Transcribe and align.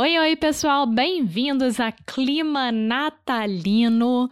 Oi, 0.00 0.16
oi, 0.16 0.36
pessoal, 0.36 0.86
bem-vindos 0.86 1.80
a 1.80 1.90
Clima 1.90 2.70
Natalino, 2.70 4.30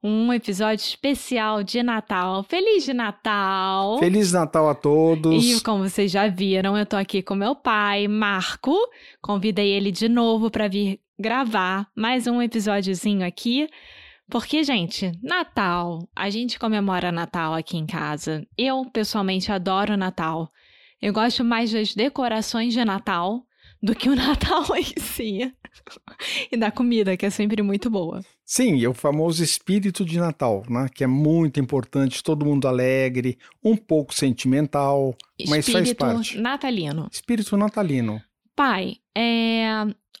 um 0.00 0.32
episódio 0.32 0.84
especial 0.84 1.64
de 1.64 1.82
Natal. 1.82 2.44
Feliz 2.44 2.84
de 2.84 2.94
Natal! 2.94 3.98
Feliz 3.98 4.32
Natal 4.32 4.68
a 4.68 4.76
todos! 4.76 5.44
E 5.44 5.60
como 5.60 5.88
vocês 5.88 6.12
já 6.12 6.28
viram, 6.28 6.78
eu 6.78 6.86
tô 6.86 6.94
aqui 6.94 7.20
com 7.20 7.34
meu 7.34 7.56
pai, 7.56 8.06
Marco. 8.06 8.78
Convidei 9.20 9.72
ele 9.72 9.90
de 9.90 10.08
novo 10.08 10.52
para 10.52 10.68
vir 10.68 11.00
gravar 11.18 11.88
mais 11.96 12.28
um 12.28 12.40
episódiozinho 12.40 13.26
aqui. 13.26 13.68
Porque, 14.30 14.62
gente, 14.62 15.10
Natal, 15.20 16.08
a 16.14 16.30
gente 16.30 16.60
comemora 16.60 17.10
Natal 17.10 17.54
aqui 17.54 17.76
em 17.76 17.86
casa. 17.86 18.46
Eu, 18.56 18.84
pessoalmente, 18.92 19.50
adoro 19.50 19.96
Natal. 19.96 20.48
Eu 21.02 21.12
gosto 21.12 21.44
mais 21.44 21.72
das 21.72 21.92
decorações 21.92 22.72
de 22.72 22.84
Natal 22.84 23.47
do 23.82 23.94
que 23.94 24.08
o 24.08 24.14
Natal 24.16 24.64
em 24.76 25.00
si. 25.00 25.52
e 26.50 26.56
da 26.56 26.70
comida, 26.70 27.16
que 27.16 27.26
é 27.26 27.30
sempre 27.30 27.62
muito 27.62 27.88
boa. 27.88 28.24
Sim, 28.44 28.82
é 28.82 28.88
o 28.88 28.94
famoso 28.94 29.42
espírito 29.42 30.04
de 30.04 30.18
Natal, 30.18 30.64
né? 30.68 30.88
Que 30.94 31.04
é 31.04 31.06
muito 31.06 31.60
importante, 31.60 32.22
todo 32.22 32.46
mundo 32.46 32.66
alegre, 32.66 33.38
um 33.62 33.76
pouco 33.76 34.14
sentimental, 34.14 35.14
espírito 35.38 35.50
mas 35.50 35.68
faz 35.68 35.92
parte. 35.92 36.20
Espírito 36.20 36.42
natalino. 36.42 37.08
Espírito 37.12 37.56
natalino. 37.56 38.22
Pai, 38.56 38.96
é... 39.16 39.68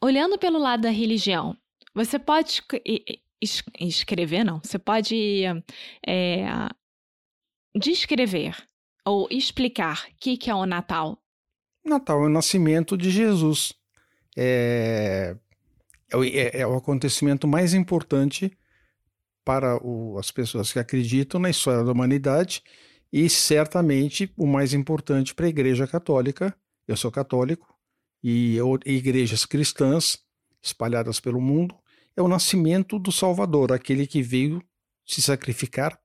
olhando 0.02 0.38
pelo 0.38 0.58
lado 0.58 0.82
da 0.82 0.90
religião, 0.90 1.56
você 1.94 2.18
pode 2.18 2.62
es 3.40 3.62
escrever, 3.80 4.44
não, 4.44 4.60
você 4.62 4.78
pode 4.78 5.42
é... 6.06 6.68
descrever 7.74 8.54
ou 9.04 9.26
explicar 9.30 10.06
o 10.10 10.14
que, 10.20 10.36
que 10.36 10.50
é 10.50 10.54
o 10.54 10.66
Natal 10.66 11.18
Natal 11.88 12.22
é 12.22 12.26
o 12.26 12.30
nascimento 12.30 12.96
de 12.96 13.10
Jesus. 13.10 13.72
É, 14.36 15.36
é, 16.12 16.18
é, 16.18 16.60
é 16.60 16.66
o 16.66 16.76
acontecimento 16.76 17.48
mais 17.48 17.74
importante 17.74 18.56
para 19.44 19.76
o, 19.84 20.18
as 20.18 20.30
pessoas 20.30 20.72
que 20.72 20.78
acreditam 20.78 21.40
na 21.40 21.50
história 21.50 21.82
da 21.82 21.92
humanidade 21.92 22.62
e 23.12 23.28
certamente 23.28 24.32
o 24.36 24.46
mais 24.46 24.74
importante 24.74 25.34
para 25.34 25.46
a 25.46 25.48
Igreja 25.48 25.86
Católica. 25.86 26.54
Eu 26.86 26.96
sou 26.96 27.10
católico 27.10 27.74
e 28.22 28.56
eu, 28.56 28.78
igrejas 28.84 29.44
cristãs 29.44 30.18
espalhadas 30.62 31.20
pelo 31.20 31.40
mundo 31.40 31.74
é 32.16 32.22
o 32.22 32.28
nascimento 32.28 32.98
do 32.98 33.12
Salvador, 33.12 33.72
aquele 33.72 34.06
que 34.06 34.20
veio 34.20 34.62
se 35.06 35.22
sacrificar 35.22 35.98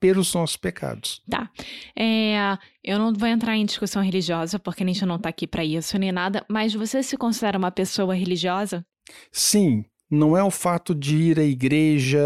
pelos 0.00 0.32
nossos 0.34 0.56
pecados. 0.56 1.22
Tá. 1.28 1.50
É, 1.96 2.56
eu 2.82 2.98
não 2.98 3.12
vou 3.12 3.28
entrar 3.28 3.56
em 3.56 3.64
discussão 3.64 4.02
religiosa, 4.02 4.58
porque 4.58 4.82
a 4.82 4.86
gente 4.86 5.04
não 5.04 5.16
está 5.16 5.28
aqui 5.28 5.46
para 5.46 5.64
isso 5.64 5.98
nem 5.98 6.12
nada, 6.12 6.44
mas 6.48 6.74
você 6.74 7.02
se 7.02 7.16
considera 7.16 7.58
uma 7.58 7.70
pessoa 7.70 8.14
religiosa? 8.14 8.84
Sim. 9.32 9.84
Não 10.10 10.36
é 10.36 10.42
o 10.42 10.50
fato 10.50 10.94
de 10.94 11.16
ir 11.16 11.38
à 11.38 11.44
igreja, 11.44 12.18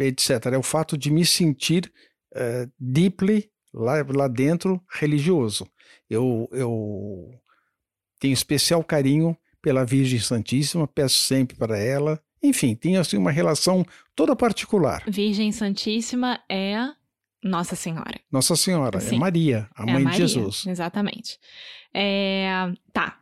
etc. 0.00 0.52
É 0.52 0.58
o 0.58 0.62
fato 0.62 0.96
de 0.96 1.10
me 1.10 1.26
sentir 1.26 1.92
uh, 2.32 2.70
deeply, 2.78 3.50
lá, 3.72 3.94
lá 4.08 4.28
dentro, 4.28 4.80
religioso. 4.88 5.66
Eu, 6.08 6.48
eu 6.52 7.30
tenho 8.20 8.32
especial 8.32 8.84
carinho 8.84 9.36
pela 9.60 9.84
Virgem 9.84 10.20
Santíssima, 10.20 10.86
peço 10.86 11.18
sempre 11.18 11.56
para 11.56 11.76
ela. 11.76 12.20
Enfim, 12.42 12.76
tenho 12.76 13.00
assim 13.00 13.16
uma 13.16 13.32
relação 13.32 13.84
toda 14.14 14.36
particular. 14.36 15.02
Virgem 15.08 15.50
Santíssima 15.50 16.38
é 16.48 16.76
nossa 17.44 17.76
Senhora. 17.76 18.18
Nossa 18.32 18.56
Senhora, 18.56 18.96
é 18.96 19.00
Sim. 19.00 19.16
é 19.16 19.18
Maria, 19.18 19.68
a 19.76 19.82
é 19.82 19.86
mãe 19.86 19.96
a 19.96 20.04
Maria, 20.04 20.10
de 20.12 20.16
Jesus. 20.32 20.66
Exatamente. 20.66 21.38
É, 21.92 22.72
tá. 22.90 23.18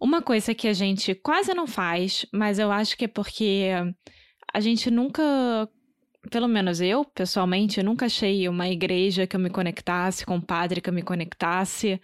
Uma 0.00 0.20
coisa 0.20 0.52
que 0.52 0.66
a 0.66 0.72
gente 0.72 1.14
quase 1.14 1.54
não 1.54 1.68
faz, 1.68 2.26
mas 2.32 2.58
eu 2.58 2.72
acho 2.72 2.96
que 2.96 3.04
é 3.04 3.08
porque 3.08 3.68
a 4.52 4.58
gente 4.58 4.90
nunca, 4.90 5.22
pelo 6.28 6.48
menos 6.48 6.80
eu, 6.80 7.04
pessoalmente, 7.04 7.80
nunca 7.84 8.06
achei 8.06 8.48
uma 8.48 8.68
igreja 8.68 9.28
que 9.28 9.36
eu 9.36 9.40
me 9.40 9.48
conectasse, 9.48 10.26
com 10.26 10.34
um 10.34 10.40
padre 10.40 10.80
que 10.80 10.90
eu 10.90 10.94
me 10.94 11.02
conectasse. 11.02 12.00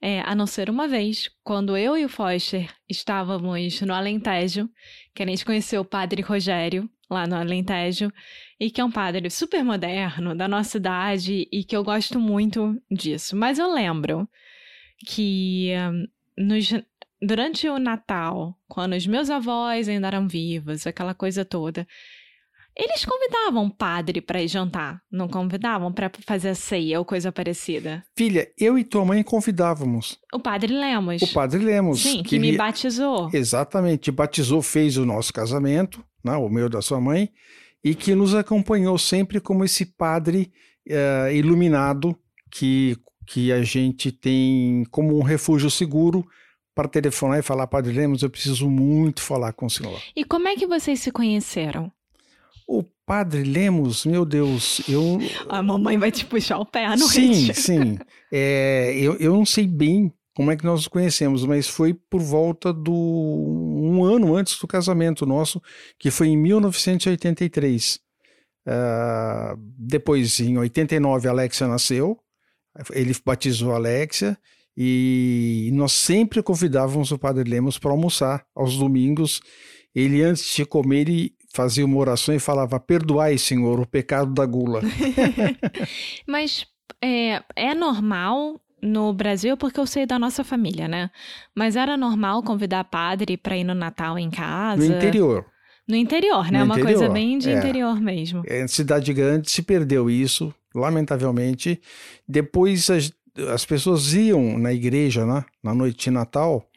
É, 0.00 0.20
a 0.22 0.34
não 0.34 0.46
ser 0.46 0.68
uma 0.68 0.88
vez, 0.88 1.30
quando 1.42 1.76
eu 1.76 1.96
e 1.96 2.04
o 2.04 2.08
Foster 2.08 2.70
estávamos 2.88 3.80
no 3.82 3.94
Alentejo, 3.94 4.68
que 5.14 5.22
a 5.22 5.26
gente 5.26 5.44
conheceu 5.44 5.82
o 5.82 5.84
padre 5.84 6.20
Rogério, 6.20 6.90
lá 7.14 7.26
no 7.26 7.36
Alentejo, 7.36 8.12
e 8.58 8.70
que 8.70 8.80
é 8.80 8.84
um 8.84 8.90
padre 8.90 9.30
super 9.30 9.64
moderno, 9.64 10.34
da 10.34 10.48
nossa 10.48 10.76
idade, 10.76 11.48
e 11.50 11.64
que 11.64 11.76
eu 11.76 11.84
gosto 11.84 12.20
muito 12.20 12.80
disso. 12.90 13.36
Mas 13.36 13.58
eu 13.58 13.72
lembro 13.72 14.28
que 15.06 15.72
um, 15.90 16.06
nos, 16.46 16.72
durante 17.20 17.68
o 17.68 17.78
Natal, 17.78 18.56
quando 18.68 18.94
os 18.94 19.06
meus 19.06 19.30
avós 19.30 19.88
ainda 19.88 20.08
eram 20.08 20.28
vivos, 20.28 20.86
aquela 20.86 21.14
coisa 21.14 21.44
toda, 21.44 21.86
eles 22.76 23.04
convidavam 23.04 23.66
o 23.66 23.70
padre 23.70 24.20
para 24.20 24.42
ir 24.42 24.48
jantar, 24.48 25.00
não 25.10 25.28
convidavam 25.28 25.92
para 25.92 26.10
fazer 26.26 26.48
a 26.48 26.54
ceia 26.56 26.98
ou 26.98 27.04
coisa 27.04 27.30
parecida? 27.30 28.04
Filha, 28.16 28.50
eu 28.58 28.76
e 28.76 28.82
tua 28.82 29.04
mãe 29.04 29.22
convidávamos. 29.22 30.18
O 30.32 30.40
padre 30.40 30.74
Lemos. 30.74 31.22
O 31.22 31.32
padre 31.32 31.60
Lemos. 31.60 32.02
Sim, 32.02 32.22
que, 32.24 32.30
que 32.30 32.38
me 32.38 32.48
ele... 32.48 32.56
batizou. 32.56 33.30
Exatamente, 33.32 34.10
batizou, 34.10 34.60
fez 34.60 34.96
o 34.96 35.06
nosso 35.06 35.32
casamento, 35.32 36.04
né, 36.24 36.36
o 36.36 36.48
meu 36.48 36.68
da 36.68 36.80
sua 36.80 37.00
mãe, 37.00 37.30
e 37.82 37.94
que 37.94 38.14
nos 38.14 38.34
acompanhou 38.34 38.96
sempre 38.96 39.40
como 39.40 39.64
esse 39.64 39.84
padre 39.84 40.50
uh, 40.88 41.30
iluminado 41.30 42.16
que, 42.50 42.96
que 43.26 43.52
a 43.52 43.62
gente 43.62 44.10
tem 44.10 44.84
como 44.90 45.18
um 45.18 45.22
refúgio 45.22 45.70
seguro 45.70 46.26
para 46.74 46.88
telefonar 46.88 47.38
e 47.38 47.42
falar, 47.42 47.66
Padre 47.66 47.92
Lemos, 47.92 48.22
eu 48.22 48.30
preciso 48.30 48.68
muito 48.68 49.22
falar 49.22 49.52
com 49.52 49.66
o 49.66 49.70
senhor. 49.70 50.00
E 50.16 50.24
como 50.24 50.48
é 50.48 50.56
que 50.56 50.66
vocês 50.66 50.98
se 50.98 51.12
conheceram? 51.12 51.92
O 52.66 52.82
Padre 53.06 53.44
Lemos, 53.44 54.06
meu 54.06 54.24
Deus, 54.24 54.80
eu. 54.88 55.18
A 55.48 55.62
mamãe 55.62 55.98
vai 55.98 56.10
te 56.10 56.24
puxar 56.24 56.58
o 56.58 56.66
pé 56.66 56.86
à 56.86 56.96
noite. 56.96 57.12
Sim, 57.12 57.52
sim. 57.52 57.98
É, 58.36 58.92
eu, 58.96 59.14
eu 59.18 59.32
não 59.32 59.46
sei 59.46 59.64
bem 59.64 60.12
como 60.34 60.50
é 60.50 60.56
que 60.56 60.64
nós 60.64 60.80
nos 60.80 60.88
conhecemos, 60.88 61.44
mas 61.44 61.68
foi 61.68 61.94
por 61.94 62.20
volta 62.20 62.72
do. 62.72 62.92
um 62.92 64.04
ano 64.04 64.34
antes 64.34 64.58
do 64.58 64.66
casamento 64.66 65.24
nosso, 65.24 65.62
que 65.98 66.10
foi 66.10 66.28
em 66.28 66.36
1983. 66.36 67.94
Uh, 67.94 68.00
ah, 68.66 69.54
depois, 69.58 70.40
em 70.40 70.58
89, 70.58 71.28
a 71.28 71.30
Alexia 71.30 71.68
nasceu, 71.68 72.18
ele 72.92 73.14
batizou 73.24 73.72
a 73.72 73.76
Alexia, 73.76 74.36
e 74.76 75.70
nós 75.72 75.92
sempre 75.92 76.42
convidávamos 76.42 77.12
o 77.12 77.18
Padre 77.18 77.48
Lemos 77.48 77.78
para 77.78 77.92
almoçar 77.92 78.44
aos 78.54 78.76
domingos. 78.76 79.40
Ele, 79.94 80.22
antes 80.22 80.52
de 80.52 80.64
comer, 80.64 81.08
ele 81.08 81.32
fazia 81.54 81.84
uma 81.84 81.98
oração 81.98 82.34
e 82.34 82.40
falava: 82.40 82.80
Perdoai, 82.80 83.38
Senhor, 83.38 83.78
o 83.78 83.86
pecado 83.86 84.34
da 84.34 84.44
gula. 84.44 84.80
Mas 86.26 86.66
é, 87.00 87.40
é 87.54 87.72
normal 87.72 88.60
no 88.84 89.12
Brasil, 89.12 89.56
porque 89.56 89.80
eu 89.80 89.86
sei 89.86 90.06
da 90.06 90.18
nossa 90.18 90.44
família, 90.44 90.86
né? 90.86 91.10
Mas 91.54 91.74
era 91.74 91.96
normal 91.96 92.42
convidar 92.42 92.84
padre 92.84 93.36
para 93.36 93.56
ir 93.56 93.64
no 93.64 93.74
Natal 93.74 94.18
em 94.18 94.30
casa? 94.30 94.86
No 94.86 94.96
interior. 94.96 95.46
No 95.88 95.96
interior, 95.96 96.50
né? 96.50 96.58
No 96.60 96.66
Uma 96.66 96.78
interior, 96.78 96.98
coisa 96.98 97.12
bem 97.12 97.38
de 97.38 97.50
é. 97.50 97.58
interior 97.58 98.00
mesmo. 98.00 98.42
Em 98.48 98.68
cidade 98.68 99.12
grande 99.12 99.50
se 99.50 99.62
perdeu 99.62 100.08
isso, 100.10 100.54
lamentavelmente. 100.74 101.80
Depois 102.28 102.88
as, 102.90 103.12
as 103.52 103.64
pessoas 103.64 104.12
iam 104.12 104.58
na 104.58 104.72
igreja, 104.72 105.26
né? 105.26 105.44
Na 105.62 105.74
noite 105.74 106.04
de 106.04 106.10
Natal 106.10 106.68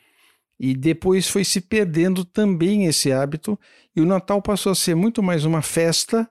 e 0.59 0.75
depois 0.75 1.27
foi 1.27 1.43
se 1.43 1.61
perdendo 1.61 2.25
também 2.25 2.85
esse 2.85 3.11
hábito, 3.11 3.59
e 3.95 4.01
o 4.01 4.05
Natal 4.05 4.41
passou 4.41 4.71
a 4.71 4.75
ser 4.75 4.95
muito 4.95 5.21
mais 5.21 5.45
uma 5.45 5.61
festa, 5.61 6.27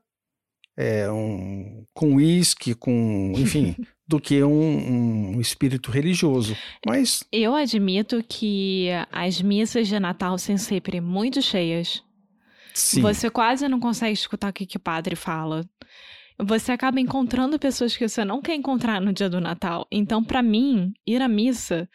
é, 0.77 1.11
um, 1.11 1.85
com 1.95 2.17
uísque, 2.17 2.75
com, 2.75 3.33
enfim, 3.37 3.77
do 4.09 4.21
que 4.21 4.43
um, 4.43 5.37
um 5.37 5.41
espírito 5.41 5.91
religioso. 5.91 6.57
Mas 6.87 7.25
Eu 7.33 7.55
admito 7.55 8.23
que 8.29 8.89
as 9.11 9.43
missas 9.43 9.89
de 9.89 9.99
Natal 9.99 10.39
são 10.39 10.57
sempre 10.57 11.01
muito 11.01 11.43
cheias. 11.43 12.03
sim, 12.75 13.01
Você 13.01 13.29
quase 13.29 13.69
não 13.69 13.81
consegue 13.81 14.13
escutar 14.13 14.51
o 14.51 14.53
que, 14.53 14.65
que 14.67 14.77
o 14.77 14.81
padre 14.81 15.17
fala. 15.17 15.69
Você 16.39 16.71
acaba 16.71 17.01
encontrando 17.01 17.59
pessoas 17.59 17.97
que 17.97 18.07
você 18.07 18.25
não 18.25 18.43
quer 18.43 18.55
encontrar 18.55 19.01
no 19.01 19.13
dia 19.13 19.29
do 19.29 19.41
Natal. 19.41 19.87
Então, 19.91 20.23
pra 20.23 20.43
mim, 20.43 20.93
ir 21.07 21.21
à 21.23 21.29
missa 21.29 21.89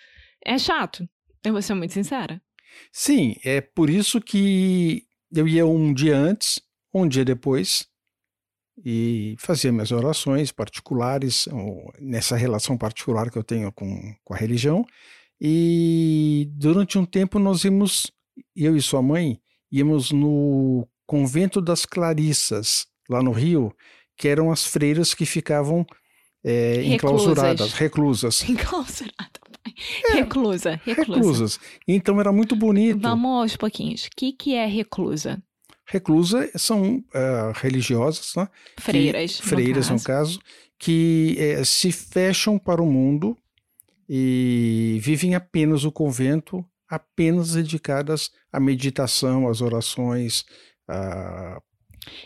é 0.46 0.58
chato. 0.58 1.08
Eu 1.46 1.54
vou 1.54 1.62
ser 1.62 1.76
muito 1.76 1.94
sincera. 1.94 2.42
sim, 2.92 3.36
é 3.44 3.62
por 3.62 3.90
isso 3.90 4.20
que 4.20 5.04
eu 5.34 5.48
ia 5.48 5.66
um 5.66 5.94
dia 5.94 6.18
antes, 6.18 6.60
um 6.94 7.08
dia 7.08 7.24
depois, 7.24 7.88
e 8.84 9.36
fazia 9.38 9.72
minhas 9.72 9.92
orações 9.92 10.52
particulares, 10.52 11.48
nessa 12.00 12.36
relação 12.36 12.78
particular 12.78 13.30
que 13.30 13.38
eu 13.38 13.44
tenho 13.44 13.72
com, 13.72 14.14
com 14.24 14.34
a 14.34 14.38
religião. 14.38 14.86
E 15.40 16.48
durante 16.52 16.98
um 16.98 17.06
tempo 17.06 17.40
nós 17.40 17.64
íamos, 17.64 18.12
eu 18.56 18.76
e 18.76 18.82
sua 18.82 19.02
mãe, 19.02 19.40
íamos 19.72 20.12
no 20.12 20.88
convento 21.06 21.62
das 21.62 21.86
Clarissas, 21.86 22.88
lá 23.10 23.22
no 23.22 23.32
Rio, 23.32 23.74
que 24.18 24.28
eram 24.28 24.52
as 24.52 24.66
freiras 24.66 25.14
que 25.14 25.26
ficavam 25.26 25.86
é, 26.44 26.74
Reclusas. 26.74 26.94
enclausuradas, 26.94 27.74
reclusas. 27.74 28.44
Enclausurada, 28.50 29.40
pai. 29.64 29.74
Reclusa, 30.14 30.82
reclusa. 30.84 31.14
Reclusas. 31.14 31.60
Então 31.88 32.20
era 32.20 32.32
muito 32.32 32.56
bonito. 32.56 33.00
Vamos 33.02 33.42
aos 33.42 33.56
pouquinhos. 33.56 34.06
O 34.06 34.10
que, 34.16 34.34
que 34.34 34.56
é 34.56 34.66
reclusa? 34.66 35.42
Reclusa 35.92 36.50
são 36.56 37.04
ah, 37.14 37.52
religiosas, 37.56 38.34
né? 38.36 38.48
que- 38.78 38.82
Freiras. 38.82 39.40
no 39.42 39.46
freiras 39.46 39.90
no 39.90 39.96
caso. 40.02 40.40
caso, 40.40 40.40
que 40.80 41.36
eh, 41.38 41.64
se 41.66 41.92
fecham 41.92 42.58
para 42.58 42.82
o 42.82 42.86
mundo 42.90 43.38
e 44.08 45.00
vivem 45.02 45.36
apenas 45.36 45.84
o 45.84 45.92
convento, 45.92 46.66
apenas 46.90 47.54
dedicadas 47.54 48.32
à 48.52 48.60
meditação, 48.60 49.48
às 49.48 49.62
orações, 49.62 50.46
a 50.88 51.62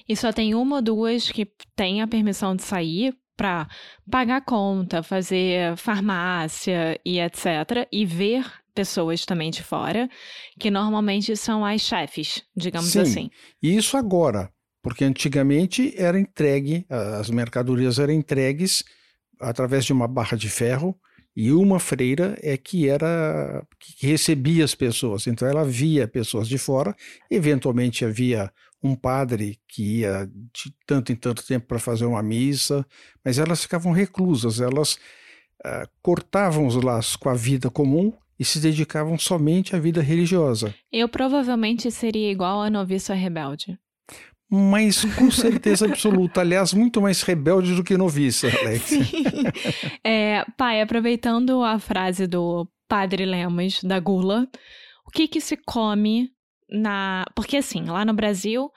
E 0.08 0.16
só 0.16 0.32
tem 0.32 0.56
uma 0.56 0.78
ou 0.78 0.82
duas 0.82 1.32
que 1.32 1.48
tem 1.76 2.02
a 2.02 2.08
permissão 2.08 2.56
de 2.56 2.64
sair 2.64 3.16
pra 3.36 3.68
pagar 4.10 4.42
conta, 4.46 5.04
fazer 5.04 5.76
farmácia 5.76 7.00
e 7.04 7.20
etc. 7.20 7.88
E 7.92 8.06
ver 8.06 8.46
pessoas 8.76 9.26
também 9.26 9.50
de 9.50 9.64
fora, 9.64 10.10
que 10.60 10.70
normalmente 10.70 11.36
são 11.38 11.66
as 11.66 11.82
chefes, 11.82 12.44
digamos 12.56 12.92
Sim. 12.92 13.00
assim. 13.00 13.30
E 13.64 13.76
isso 13.76 13.96
agora, 13.96 14.52
porque 14.84 15.06
antigamente 15.06 15.94
era 15.98 16.20
entregue, 16.20 16.86
as 16.90 17.30
mercadorias 17.30 17.98
eram 17.98 18.14
entregues 18.14 18.84
através 19.40 19.86
de 19.86 19.94
uma 19.94 20.08
barra 20.08 20.38
de 20.38 20.50
ferro 20.50 20.96
e 21.36 21.52
uma 21.52 21.80
freira 21.80 22.38
é 22.42 22.56
que 22.56 22.88
era 22.88 23.66
que 23.80 24.08
recebia 24.08 24.64
as 24.64 24.76
pessoas. 24.76 25.28
Então 25.28 25.48
ela 25.48 25.66
via 25.66 26.08
pessoas 26.08 26.48
de 26.48 26.58
fora, 26.58 26.96
eventualmente 27.30 28.06
havia 28.06 28.52
um 28.82 28.96
padre 28.96 29.60
que 29.68 30.00
ia 30.00 30.30
de 30.54 30.74
tanto 30.86 31.12
em 31.12 31.16
tanto 31.16 31.46
tempo 31.46 31.66
para 31.66 31.80
fazer 31.80 32.06
uma 32.06 32.22
missa, 32.22 32.86
mas 33.24 33.40
elas 33.40 33.64
ficavam 33.64 33.92
reclusas, 33.92 34.62
elas 34.62 34.98
ah, 35.64 35.88
cortavam 36.02 36.68
os 36.68 36.76
laços 36.76 37.16
com 37.16 37.28
a 37.28 37.34
vida 37.34 37.70
comum 37.70 38.14
e 38.40 38.44
se 38.46 38.60
dedicavam 38.60 39.18
somente 39.18 39.76
à 39.76 39.80
vida 39.80 40.02
religiosa. 40.02 40.74
Eu 40.92 41.08
provavelmente 41.08 41.90
seria 41.92 42.32
igual 42.32 42.62
a 42.62 42.70
noviça 42.70 43.14
rebelde. 43.14 43.78
Mas 44.50 45.04
com 45.16 45.32
certeza 45.32 45.86
absoluta. 45.90 46.42
Aliás, 46.42 46.74
muito 46.74 47.02
mais 47.02 47.22
rebelde 47.22 47.76
do 47.76 47.84
que 47.84 47.98
noviça, 47.98 48.48
Alex. 48.48 48.84
Sim. 48.84 49.04
É, 50.04 50.46
pai, 50.58 50.82
aproveitando 50.82 51.64
a 51.64 51.80
frase 51.80 52.28
do 52.28 52.68
Padre 52.88 53.26
Lemos, 53.26 53.84
da 53.84 54.00
gula, 54.00 54.48
o 55.06 55.12
que 55.12 55.28
que 55.28 55.42
se 55.42 55.58
come 55.58 56.30
na... 56.70 57.26
Porque 57.36 57.58
assim, 57.58 57.86
lá 57.86 58.06
no 58.06 58.14
Brasil, 58.14 58.70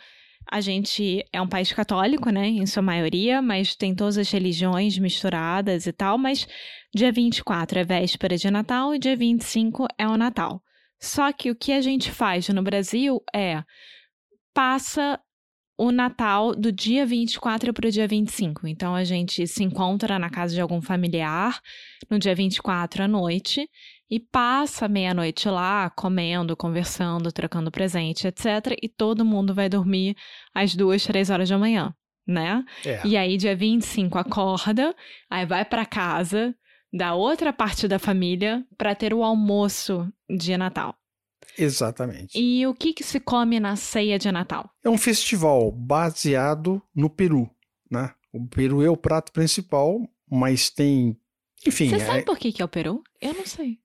a 0.51 0.61
gente 0.61 1.25
é 1.33 1.41
um 1.41 1.49
país 1.49 1.73
católico, 1.73 2.31
né, 2.31 2.49
em 2.49 2.67
sua 2.67 2.83
maioria, 2.83 3.43
mas 3.43 3.77
tem 3.77 3.95
todas 3.95 4.17
as 4.19 4.31
religiões 4.31 4.99
misturadas 4.99 5.87
e 5.87 5.93
tal, 5.93 6.17
mas 6.17 6.47
dia 6.95 7.13
24 7.13 7.81
é 7.81 7.85
véspera 7.85 8.37
de 8.37 8.51
Natal 8.51 8.95
e 8.95 8.99
dia 8.99 9.17
25 9.17 9.87
é 9.99 10.09
o 10.09 10.17
Natal. 10.17 10.63
Só 11.01 11.33
que 11.33 11.51
o 11.51 11.55
que 11.55 11.73
a 11.73 11.81
gente 11.81 12.11
faz 12.11 12.49
no 12.49 12.63
Brasil 12.63 13.23
é 13.35 13.63
passa 14.53 15.21
o 15.79 15.93
Natal 15.93 16.57
do 16.57 16.73
dia 16.73 17.07
24 17.07 17.73
para 17.73 17.87
o 17.87 17.91
dia 17.91 18.09
25. 18.09 18.67
Então 18.67 18.95
a 18.97 19.05
gente 19.05 19.47
se 19.47 19.63
encontra 19.63 20.19
na 20.19 20.29
casa 20.29 20.53
de 20.53 20.61
algum 20.61 20.83
familiar 20.83 21.61
no 22.11 22.19
dia 22.19 22.35
24 22.35 23.05
à 23.05 23.09
noite 23.09 23.69
e 24.11 24.19
passa 24.19 24.89
meia-noite 24.89 25.49
lá, 25.49 25.91
comendo, 25.91 26.57
conversando, 26.57 27.31
trocando 27.33 27.71
presente, 27.71 28.27
etc. 28.27 28.77
E 28.83 28.89
todo 28.89 29.25
mundo 29.25 29.55
vai 29.55 29.69
dormir 29.69 30.17
às 30.55 30.75
duas, 30.75 31.05
três 31.05 31.29
horas 31.31 31.49
da 31.49 31.59
manhã, 31.59 31.95
né? 32.27 32.65
É, 32.85 33.07
E 33.07 33.17
aí, 33.17 33.37
dia 33.37 33.55
25, 33.55 34.19
acorda, 34.19 34.95
aí 35.31 35.45
vai 35.45 35.65
para 35.65 35.85
casa 35.85 36.55
da 36.93 37.15
outra 37.15 37.53
parte 37.53 37.87
da 37.87 37.99
família 37.99 38.65
para 38.79 38.95
ter 38.95 39.13
o 39.13 39.23
almoço 39.23 40.11
de 40.29 40.57
Natal. 40.57 40.95
exatamente. 41.57 42.39
E 42.39 42.67
o 42.67 42.75
que, 42.75 42.93
que 42.93 43.05
se 43.05 43.21
come 43.21 43.61
na 43.61 43.77
ceia 43.77 44.19
de 44.19 44.31
Natal? 44.33 44.71
É 44.85 44.89
um 44.89 44.99
festival 44.99 45.71
baseado 45.71 46.83
no 46.95 47.11
Peru, 47.11 47.51
né? 47.91 48.15
O 48.33 48.47
Peru 48.47 48.83
é 48.83 48.89
o 48.91 48.97
prato 48.97 49.33
principal, 49.33 50.01
mas 50.31 50.71
tem... 50.71 51.17
Enfim, 51.67 51.89
Você 51.91 51.97
é- 51.97 51.99
sabe 52.07 52.23
por 52.25 52.39
que, 52.39 52.53
que 52.53 52.63
é 52.63 52.65
o 52.65 52.69
Peru? 52.69 53.03
Eu 53.21 53.35
não 53.35 53.45
sei. 53.47 53.79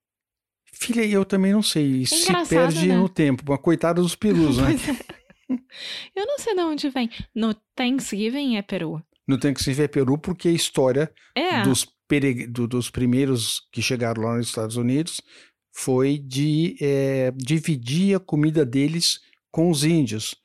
Filha, 0.73 1.05
eu 1.05 1.23
também 1.23 1.53
não 1.53 1.63
sei. 1.63 2.05
se 2.05 2.23
engraçado, 2.23 2.49
perde 2.49 2.87
né? 2.87 2.97
no 2.97 3.07
tempo. 3.07 3.43
Mas 3.47 3.59
coitado 3.61 4.01
dos 4.01 4.15
perus, 4.15 4.57
né? 4.57 4.73
É. 5.09 5.23
Eu 6.15 6.25
não 6.25 6.39
sei 6.39 6.55
de 6.55 6.61
onde 6.61 6.89
vem. 6.89 7.09
No 7.35 7.53
Thanksgiving 7.75 8.55
é 8.55 8.61
Peru. 8.61 9.03
Que 9.27 9.63
se 9.63 9.73
ver 9.73 9.89
Peru 9.89 10.17
porque 10.17 10.47
a 10.47 10.51
história 10.51 11.11
É. 11.35 11.61
dos, 11.63 11.87
dos 12.69 12.89
primeiros 12.89 13.61
que 13.71 13.81
chegaram 13.81 14.23
lá 14.23 14.37
nos 14.37 14.47
Estados 14.47 14.77
Unidos 14.77 15.21
foi 15.71 16.17
de 16.17 16.75
eh, 16.81 17.31
dividir 17.35 18.15
a 18.15 18.19
comida 18.19 18.65
deles 18.65 19.19
com 19.51 19.69
os 19.69 19.83
índios. 19.83 20.35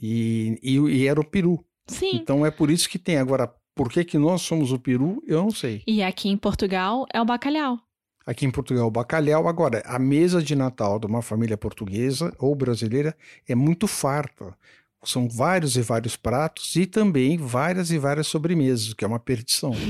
E, 0.00 0.58
e, 0.62 0.76
e 0.76 1.06
era 1.06 1.20
o 1.20 1.24
Peru. 1.24 1.64
Sim. 1.86 2.10
Então 2.14 2.44
é 2.46 2.50
por 2.50 2.70
isso 2.70 2.88
que 2.88 2.98
tem. 2.98 3.16
Agora, 3.16 3.52
por 3.74 3.90
que, 3.90 4.04
que 4.04 4.18
nós 4.18 4.42
somos 4.42 4.72
o 4.72 4.78
Peru, 4.78 5.22
eu 5.26 5.42
não 5.42 5.50
sei. 5.50 5.82
E 5.86 6.02
aqui 6.02 6.28
em 6.28 6.36
Portugal 6.36 7.06
é 7.12 7.20
o 7.20 7.24
bacalhau. 7.24 7.78
Aqui 8.26 8.46
em 8.46 8.50
Portugal, 8.50 8.86
o 8.86 8.90
bacalhau. 8.90 9.48
Agora, 9.48 9.82
a 9.84 9.98
mesa 9.98 10.42
de 10.42 10.54
Natal 10.54 10.98
de 10.98 11.06
uma 11.06 11.22
família 11.22 11.56
portuguesa 11.56 12.34
ou 12.38 12.54
brasileira 12.54 13.16
é 13.48 13.54
muito 13.54 13.86
farta. 13.86 14.56
São 15.04 15.28
vários 15.28 15.76
e 15.76 15.82
vários 15.82 16.16
pratos 16.16 16.76
e 16.76 16.86
também 16.86 17.36
várias 17.36 17.90
e 17.90 17.98
várias 17.98 18.28
sobremesas, 18.28 18.94
que 18.94 19.04
é 19.04 19.08
uma 19.08 19.18
perdição. 19.18 19.72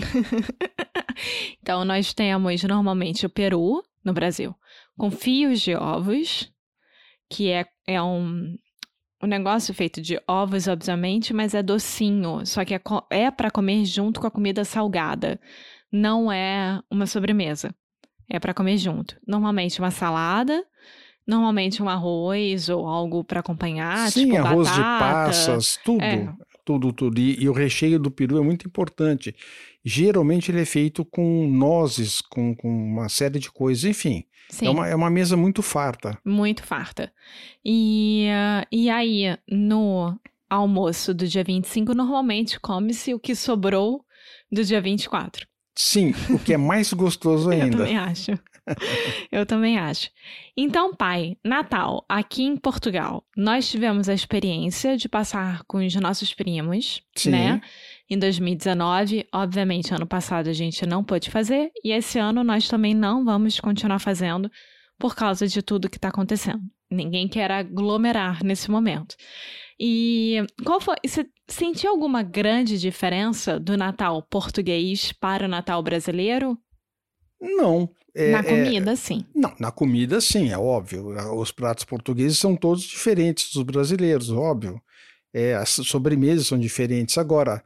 Então 1.63 1.85
nós 1.85 2.13
temos 2.13 2.63
normalmente 2.65 3.25
o 3.25 3.31
peru 3.31 3.83
no 4.05 4.13
Brasil, 4.13 4.55
com 4.97 5.11
fios 5.11 5.61
de 5.61 5.75
ovos, 5.77 6.51
que 7.31 7.51
é, 7.51 7.67
é 7.87 8.03
um, 8.03 8.57
um 9.23 9.27
negócio 9.27 9.73
feito 9.73 10.03
de 10.03 10.21
ovos, 10.27 10.67
obviamente, 10.67 11.33
mas 11.33 11.55
é 11.55 11.63
docinho. 11.63 12.45
Só 12.45 12.65
que 12.65 12.75
é, 12.75 12.81
é 13.11 13.31
para 13.31 13.51
comer 13.51 13.85
junto 13.85 14.21
com 14.21 14.27
a 14.27 14.31
comida 14.31 14.65
salgada. 14.65 15.41
Não 15.91 16.33
é 16.33 16.81
uma 16.91 17.07
sobremesa. 17.07 17.75
É 18.33 18.41
para 18.41 18.55
comer 18.55 18.79
junto. 18.79 19.15
Normalmente 19.27 19.79
uma 19.79 19.91
salada, 19.91 20.65
normalmente 21.27 21.83
um 21.83 21.89
arroz 21.89 22.71
ou 22.71 22.87
algo 22.87 23.23
para 23.23 23.41
acompanhar, 23.41 24.11
Sim, 24.11 24.31
tipo 24.31 24.39
arroz 24.39 24.73
de 24.73 24.81
batata. 24.81 25.27
passas, 25.27 25.79
tudo. 25.85 26.03
É. 26.03 26.33
Tudo, 26.65 26.93
tudo. 26.95 27.21
E, 27.21 27.43
e 27.43 27.47
o 27.47 27.53
recheio 27.53 27.99
do 27.99 28.11
peru 28.11 28.39
é 28.39 28.41
muito 28.41 28.67
importante. 28.67 29.37
Geralmente 29.85 30.51
ele 30.51 30.63
é 30.63 30.65
feito 30.65 31.05
com 31.05 31.47
nozes, 31.47 32.23
com, 32.23 32.55
com 32.57 32.69
uma 32.69 33.11
série 33.11 33.39
de 33.39 33.51
coisas. 33.51 33.85
Enfim, 33.85 34.25
Sim. 34.49 34.67
é 34.69 34.71
uma, 34.71 34.89
é 34.89 34.95
uma 34.95 35.11
mesa 35.11 35.37
muito 35.37 35.61
farta. 35.61 36.19
Muito 36.25 36.63
farta. 36.63 37.13
E, 37.63 38.29
e 38.71 38.89
aí, 38.89 39.37
no 39.47 40.19
almoço 40.49 41.13
do 41.13 41.29
dia 41.29 41.45
25, 41.45 41.93
normalmente 41.95 42.59
come-se 42.59 43.13
o 43.13 43.19
que 43.19 43.35
sobrou 43.35 44.03
do 44.51 44.65
dia 44.65 44.81
24. 44.81 45.52
Sim, 45.75 46.15
o 46.31 46.39
que 46.39 46.53
é 46.53 46.57
mais 46.57 46.93
gostoso 46.93 47.51
Eu 47.53 47.63
ainda. 47.63 47.79
também 47.79 47.97
acho. 47.99 48.39
Eu 49.31 49.45
também 49.45 49.79
acho. 49.79 50.09
Então, 50.57 50.95
pai, 50.95 51.37
Natal, 51.45 52.05
aqui 52.09 52.45
em 52.45 52.57
Portugal, 52.57 53.25
nós 53.37 53.69
tivemos 53.69 54.09
a 54.09 54.15
experiência 54.15 54.97
de 54.97 55.09
passar 55.09 55.65
com 55.65 55.79
os 55.79 55.95
nossos 55.97 56.33
primos, 56.33 57.03
Sim. 57.17 57.31
né? 57.31 57.61
Em 58.09 58.19
2019, 58.19 59.27
obviamente, 59.33 59.93
ano 59.93 60.07
passado 60.07 60.49
a 60.49 60.53
gente 60.53 60.87
não 60.87 61.03
pôde 61.03 61.31
fazer, 61.31 61.71
e 61.83 61.91
esse 61.91 62.19
ano 62.19 62.45
nós 62.45 62.69
também 62.69 62.95
não 62.95 63.25
vamos 63.25 63.59
continuar 63.59 63.99
fazendo 63.99 64.51
por 64.99 65.17
causa 65.17 65.49
de 65.49 65.61
tudo 65.63 65.91
que 65.91 65.97
está 65.97 66.09
acontecendo. 66.09 66.63
Ninguém 66.93 67.27
quer 67.29 67.51
aglomerar 67.51 68.45
nesse 68.45 68.71
momento. 68.71 69.17
E 69.79 70.45
qual 70.65 70.81
foi. 70.81 70.97
Você 71.05 71.27
sentiu 71.49 71.91
alguma 71.91 72.23
grande 72.23 72.79
diferença 72.79 73.59
do 73.59 73.77
Natal 73.77 74.23
português 74.23 75.13
para 75.13 75.47
o 75.47 75.49
Natal 75.49 75.83
brasileiro? 75.83 76.57
Não. 77.41 77.89
É, 78.15 78.31
Na 78.31 78.41
é- 78.41 78.43
comida, 78.43 78.95
sim. 78.95 79.25
não, 79.35 79.55
na 79.59 79.73
comida 79.73 80.21
sim, 80.21 80.51
é 80.51 80.59
óbvio. 80.59 81.09
Os 81.35 81.51
pratos 81.51 81.85
portugueses 81.85 82.39
são 82.39 82.55
todos 82.55 82.83
diferentes 82.83 83.51
dos 83.53 83.63
brasileiros, 83.63 84.31
óbvio. 84.31 84.81
É, 85.33 85.55
as 85.55 85.71
sobremesas 85.71 86.47
são 86.47 86.59
diferentes. 86.59 87.17
Agora, 87.17 87.65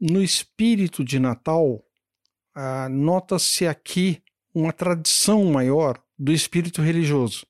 no 0.00 0.22
espírito 0.22 1.04
de 1.04 1.18
Natal, 1.18 1.84
ah, 2.54 2.88
nota-se 2.88 3.66
aqui 3.66 4.22
uma 4.54 4.72
tradição 4.72 5.44
maior 5.46 6.00
do 6.16 6.32
espírito 6.32 6.80
religioso, 6.80 7.44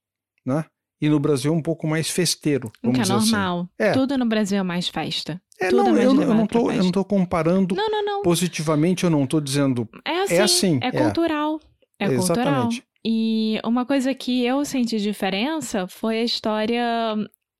né? 0.44 0.64
E 1.02 1.08
no 1.08 1.18
Brasil 1.18 1.52
um 1.52 1.60
pouco 1.60 1.84
mais 1.86 2.08
festeiro, 2.08 2.68
O 2.82 2.86
vamos 2.92 2.94
que 2.94 3.00
é 3.12 3.14
assim. 3.16 3.32
normal. 3.32 3.68
É. 3.76 3.90
Tudo 3.90 4.16
no 4.16 4.24
Brasil 4.24 4.56
é 4.58 4.62
mais 4.62 4.88
festa. 4.88 5.42
É, 5.60 5.68
Tudo 5.68 5.78
não, 5.82 5.88
é 5.88 5.92
mais 5.92 6.04
eu, 6.04 6.14
não- 6.14 6.22
eu 6.22 6.34
não 6.34 6.46
tô, 6.46 6.58
eu 6.60 6.66
festa. 6.68 6.82
não 6.84 6.92
tô 6.92 7.04
comparando 7.04 7.74
Não, 7.74 7.90
não, 7.90 8.04
não. 8.04 8.22
positivamente, 8.22 9.02
eu 9.02 9.10
não 9.10 9.26
tô 9.26 9.40
dizendo 9.40 9.88
É 10.04 10.20
assim. 10.22 10.38
assim, 10.38 10.78
É 10.80 10.86
é. 10.88 10.90
cultural. 10.92 11.58
É 11.98 12.06
cultural. 12.08 12.14
exatamente. 12.38 12.84
E 13.04 13.60
uma 13.64 13.84
coisa 13.84 14.14
que 14.14 14.44
eu 14.44 14.64
senti 14.64 14.98
diferença 15.00 15.88
foi 15.88 16.20
a 16.20 16.24
história 16.24 17.16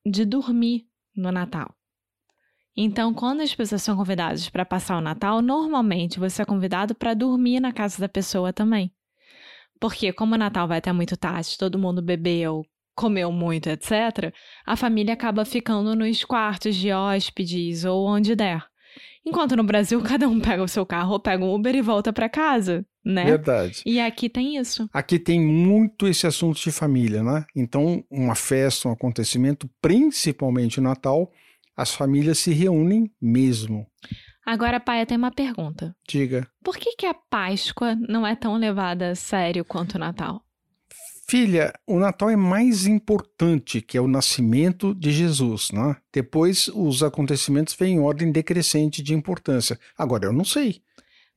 de 0.07 0.25
dormir 0.25 0.87
no 1.17 1.33
Natal. 1.33 1.75
Então, 2.77 3.13
quando 3.13 3.41
as 3.43 3.55
pessoas 3.55 3.83
são 3.83 3.97
convidadas 3.97 4.49
para 4.49 4.65
passar 4.65 4.97
o 4.97 5.01
Natal, 5.01 5.43
normalmente 5.43 6.19
você 6.19 6.43
é 6.43 6.45
convidado 6.45 6.95
para 6.95 7.13
dormir 7.13 7.61
na 7.61 7.73
casa 7.73 8.01
da 8.01 8.09
pessoa 8.09 8.53
também. 8.53 8.93
Porque, 9.81 10.13
como 10.13 10.35
o 10.37 10.39
Natal 10.39 10.67
vai 10.69 10.79
até 10.79 10.93
muito 10.93 11.17
tarde, 11.17 11.59
todo 11.59 11.79
mundo 11.79 12.01
bebeu, 12.01 12.65
comeu 12.95 13.33
muito, 13.33 13.69
etc., 13.69 14.33
a 14.67 14.77
família 14.77 15.15
acaba 15.15 15.45
ficando 15.45 15.95
nos 15.95 16.25
quartos 16.25 16.77
de 16.77 16.93
hóspedes 16.93 17.85
ou 17.85 18.07
onde 18.07 18.35
der. 18.35 18.65
Enquanto 19.25 19.57
no 19.57 19.65
Brasil, 19.65 20.01
cada 20.03 20.29
um 20.29 20.41
pega 20.41 20.63
o 20.63 20.69
seu 20.69 20.85
carro, 20.85 21.21
pega 21.21 21.45
um 21.45 21.55
Uber 21.55 21.75
e 21.75 21.83
volta 21.83 22.13
para 22.13 22.29
casa, 22.29 22.85
né? 23.05 23.25
Verdade. 23.25 23.83
E 23.87 24.01
aqui 24.01 24.29
tem 24.29 24.57
isso. 24.57 24.89
Aqui 24.93 25.19
tem 25.19 25.41
muito 25.41 26.07
esse 26.07 26.27
assunto 26.27 26.61
de 26.61 26.73
família, 26.73 27.23
né? 27.23 27.45
Então, 27.55 28.05
uma 28.11 28.35
festa, 28.35 28.89
um 28.89 28.93
acontecimento, 28.93 29.71
principalmente 29.81 30.79
o 30.79 30.83
Natal, 30.83 31.31
as 31.77 31.95
famílias 31.95 32.39
se 32.39 32.53
reúnem 32.53 33.11
mesmo. 33.21 33.87
Agora, 34.45 34.81
pai, 34.81 35.07
tem 35.07 35.17
uma 35.17 35.31
pergunta. 35.31 35.95
Diga, 36.09 36.49
Por 36.65 36.77
que, 36.77 36.97
que 36.97 37.07
a 37.07 37.15
Páscoa 37.15 37.95
não 37.95 38.27
é 38.27 38.35
tão 38.35 38.57
levada 38.57 39.11
a 39.11 39.15
sério 39.15 39.65
quanto 39.65 39.95
o 39.95 39.99
Natal? 39.99 40.43
Filha, 41.29 41.73
o 41.87 41.99
Natal 41.99 42.31
é 42.31 42.37
mais 42.37 42.87
importante, 42.87 43.81
que 43.81 43.97
é 43.97 44.01
o 44.01 44.09
nascimento 44.09 44.95
de 44.95 45.11
Jesus, 45.13 45.71
né? 45.71 45.97
Depois, 46.13 46.69
os 46.69 47.03
acontecimentos 47.03 47.75
vêm 47.75 47.95
em 47.97 48.01
ordem 48.01 48.31
decrescente 48.31 49.03
de 49.03 49.15
importância. 49.15 49.79
Agora, 49.97 50.27
eu 50.27 50.33
não 50.33 50.45
sei. 50.45 50.83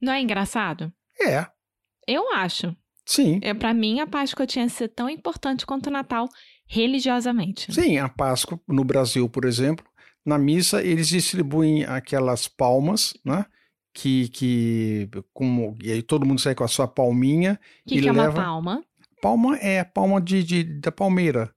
Não 0.01 0.11
é 0.13 0.21
engraçado? 0.21 0.91
É, 1.19 1.45
Eu 2.07 2.31
acho. 2.33 2.75
sim. 3.05 3.39
Eu, 3.41 3.55
para 3.55 3.73
mim, 3.73 3.99
a 3.99 4.07
Páscoa 4.07 4.45
tinha 4.45 4.65
que 4.65 4.71
ser 4.73 4.89
tão 4.89 5.09
importante 5.09 5.65
quanto 5.65 5.87
o 5.87 5.91
Natal, 5.91 6.27
religiosamente. 6.67 7.73
Sim, 7.73 7.97
a 7.97 8.07
Páscoa, 8.09 8.59
no 8.67 8.83
Brasil, 8.83 9.27
por 9.29 9.45
exemplo, 9.45 9.85
na 10.25 10.37
missa 10.37 10.83
eles 10.83 11.07
distribuem 11.07 11.83
aquelas 11.85 12.47
palmas, 12.47 13.13
né? 13.23 13.45
Que, 13.93 14.27
que 14.27 15.09
como, 15.33 15.77
e 15.81 15.89
aí 15.91 16.01
todo 16.01 16.25
mundo 16.25 16.41
sai 16.41 16.53
com 16.53 16.65
a 16.65 16.67
sua 16.67 16.85
palminha. 16.87 17.57
O 17.85 17.89
que, 17.89 17.95
e 17.97 18.01
que 18.01 18.09
é 18.09 18.11
uma 18.11 18.23
leva- 18.23 18.41
palma? 18.41 18.83
Palma 19.22 19.57
é 19.57 19.79
a 19.79 19.86
palma 19.86 20.22
de, 20.22 20.43
de- 20.43 20.79
da 20.79 20.91
palmeira. 20.91 21.51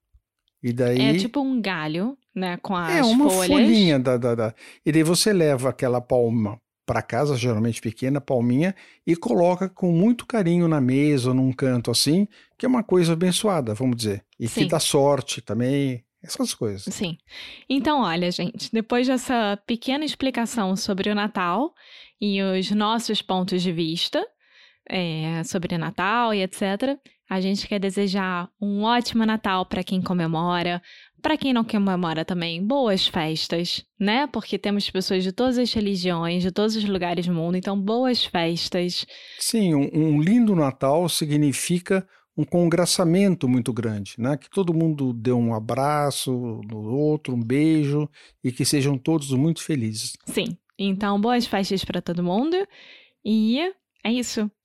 E 0.63 0.73
daí. 0.73 1.01
É 1.01 1.17
tipo 1.17 1.41
um 1.41 1.61
galho, 1.61 2.17
né? 2.35 2.57
Com 2.59 2.75
as 2.75 2.91
é 2.97 3.03
uma 3.03 3.31
folhas. 3.31 3.47
folhinha 3.47 3.99
da, 3.99 4.17
da, 4.17 4.35
da- 4.35 4.55
E 4.85 4.91
daí 4.93 5.03
você 5.03 5.33
leva 5.33 5.69
aquela 5.69 6.01
palma 6.01 6.59
para 6.87 7.03
casa, 7.03 7.37
geralmente 7.37 7.81
pequena, 7.83 8.19
palminha, 8.21 8.75
e 9.07 9.15
coloca 9.15 9.69
com 9.69 9.93
muito 9.93 10.25
carinho 10.27 10.67
na 10.67 10.81
mesa 10.81 11.29
ou 11.29 11.35
num 11.35 11.53
canto 11.53 11.91
assim, 11.91 12.27
que 12.57 12.65
é 12.65 12.69
uma 12.69 12.83
coisa 12.83 13.13
abençoada, 13.13 13.75
vamos 13.75 13.97
dizer. 13.97 14.25
E 14.41 14.49
Sim. 14.49 14.63
que 14.63 14.69
dá 14.69 14.81
sorte 14.81 15.43
também, 15.43 16.03
essas 16.23 16.55
coisas. 16.55 16.93
Sim. 16.95 17.19
Então, 17.69 18.01
olha, 18.01 18.31
gente, 18.31 18.71
depois 18.73 19.07
dessa 19.07 19.59
pequena 19.67 20.03
explicação 20.05 20.75
sobre 20.77 21.11
o 21.11 21.15
Natal 21.15 21.75
e 22.19 22.41
os 22.43 22.71
nossos 22.71 23.21
pontos 23.21 23.63
de 23.63 23.71
vista 23.71 24.27
é, 24.89 25.43
sobre 25.45 25.77
Natal 25.77 26.33
e 26.35 26.43
etc., 26.43 26.99
a 27.31 27.41
gente 27.43 27.69
quer 27.69 27.79
desejar 27.79 28.49
um 28.61 28.85
ótimo 28.85 29.27
Natal 29.27 29.67
para 29.67 29.85
quem 29.85 30.01
comemora, 30.01 30.81
para 31.21 31.37
quem 31.37 31.53
não 31.53 31.63
comemora 31.63 32.25
também, 32.25 32.65
boas 32.65 33.07
festas, 33.07 33.85
né? 34.01 34.27
Porque 34.27 34.59
temos 34.59 34.89
pessoas 34.89 35.23
de 35.23 35.31
todas 35.31 35.59
as 35.59 35.71
religiões, 35.73 36.43
de 36.43 36.51
todos 36.51 36.75
os 36.75 36.85
lugares 36.85 37.27
do 37.27 37.35
mundo, 37.35 37.57
então 37.57 37.79
boas 37.79 38.25
festas. 38.25 39.05
Sim, 39.39 39.75
um, 39.75 39.91
um 39.93 40.23
lindo 40.23 40.57
Natal 40.57 41.07
significa 41.09 42.07
um 42.35 42.45
congraçamento 42.45 43.49
muito 43.49 43.73
grande, 43.73 44.15
né? 44.17 44.37
Que 44.37 44.49
todo 44.49 44.73
mundo 44.73 45.13
dê 45.13 45.33
um 45.33 45.53
abraço 45.53 46.31
no 46.71 46.95
outro, 46.95 47.35
um 47.35 47.43
beijo 47.43 48.09
e 48.43 48.53
que 48.53 48.65
sejam 48.65 48.97
todos 48.97 49.31
muito 49.33 49.63
felizes. 49.63 50.13
Sim. 50.25 50.57
Então, 50.79 51.21
boas 51.21 51.47
festas 51.47 51.85
para 51.85 52.01
todo 52.01 52.23
mundo. 52.23 52.57
E 53.25 53.59
é 54.05 54.13
isso. 54.13 54.49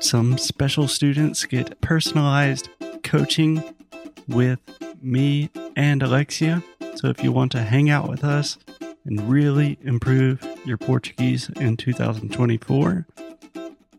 Some 0.00 0.38
special 0.38 0.88
students 0.88 1.44
get 1.44 1.80
personalized 1.80 2.68
coaching 3.02 3.62
with 4.28 4.60
me 5.02 5.50
and 5.76 6.02
Alexia. 6.02 6.62
So 6.94 7.08
if 7.08 7.22
you 7.22 7.32
want 7.32 7.52
to 7.52 7.62
hang 7.62 7.90
out 7.90 8.08
with 8.08 8.24
us 8.24 8.58
and 9.04 9.28
really 9.28 9.78
improve 9.82 10.40
your 10.64 10.76
Portuguese 10.76 11.50
in 11.60 11.76
2024, 11.76 13.06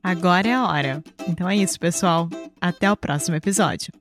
Agora 0.02 0.48
é 0.48 0.54
a 0.54 0.66
hora. 0.66 1.04
Então 1.28 1.48
é 1.50 1.58
isso, 1.58 1.78
pessoal. 1.80 2.30
Até 2.62 2.90
o 2.90 2.96
próximo 2.96 3.36
episódio. 3.36 3.92